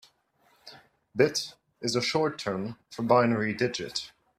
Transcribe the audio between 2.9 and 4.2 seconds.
binary digit.